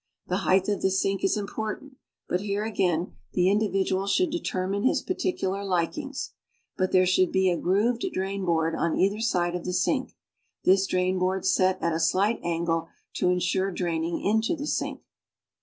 The 0.25 0.37
height 0.37 0.67
of 0.67 0.81
the 0.81 0.89
sink 0.89 1.23
is 1.23 1.37
important, 1.37 1.97
but 2.27 2.41
here, 2.41 2.63
again, 2.65 3.13
the 3.33 3.51
individual 3.51 4.07
should 4.07 4.31
determine 4.31 4.81
his 4.81 5.03
particular 5.03 5.63
likings. 5.63 6.31
But 6.75 6.91
there 6.91 7.05
should 7.05 7.31
be 7.31 7.51
a 7.51 7.57
grooved 7.59 8.03
drain 8.11 8.43
board 8.43 8.73
on 8.75 8.97
either 8.97 9.19
side 9.21 9.53
of 9.53 9.63
the 9.63 9.73
sink; 9.73 10.15
this 10.63 10.87
draiu 10.87 11.19
lioard 11.19 11.45
set 11.45 11.79
at 11.83 11.93
a 11.93 11.99
slight 11.99 12.39
angle 12.41 12.87
to 13.17 13.29
insure 13.29 13.69
draining 13.71 14.21
into 14.25 14.55
the 14.55 14.65
sink. 14.65 15.01